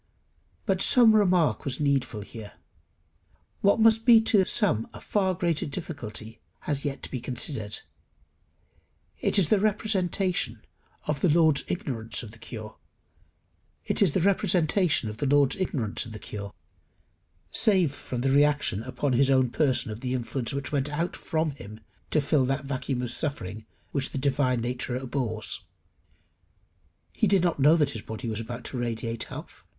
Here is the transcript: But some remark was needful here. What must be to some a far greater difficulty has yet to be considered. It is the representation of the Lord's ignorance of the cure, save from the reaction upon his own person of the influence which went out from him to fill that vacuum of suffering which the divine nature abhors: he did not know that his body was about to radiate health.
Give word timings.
But 0.65 0.81
some 0.81 1.15
remark 1.15 1.63
was 1.63 1.79
needful 1.79 2.21
here. 2.21 2.53
What 3.61 3.79
must 3.79 4.03
be 4.03 4.19
to 4.21 4.43
some 4.47 4.87
a 4.95 4.99
far 4.99 5.35
greater 5.35 5.67
difficulty 5.67 6.41
has 6.61 6.83
yet 6.83 7.03
to 7.03 7.11
be 7.11 7.21
considered. 7.21 7.81
It 9.19 9.37
is 9.37 9.49
the 9.49 9.59
representation 9.59 10.63
of 11.05 11.21
the 11.21 11.29
Lord's 11.29 11.63
ignorance 11.67 12.23
of 12.23 12.31
the 12.31 12.39
cure, 12.39 12.77
save 13.91 14.03
from 14.11 14.41
the 18.21 18.31
reaction 18.31 18.81
upon 18.81 19.13
his 19.13 19.29
own 19.29 19.51
person 19.51 19.91
of 19.91 19.99
the 19.99 20.15
influence 20.15 20.51
which 20.51 20.71
went 20.71 20.89
out 20.89 21.15
from 21.15 21.51
him 21.51 21.79
to 22.09 22.19
fill 22.19 22.45
that 22.47 22.65
vacuum 22.65 23.03
of 23.03 23.11
suffering 23.11 23.67
which 23.91 24.09
the 24.09 24.17
divine 24.17 24.61
nature 24.61 24.95
abhors: 24.97 25.63
he 27.13 27.27
did 27.27 27.43
not 27.43 27.59
know 27.59 27.75
that 27.75 27.91
his 27.91 28.01
body 28.01 28.27
was 28.27 28.39
about 28.39 28.63
to 28.63 28.79
radiate 28.79 29.25
health. 29.25 29.63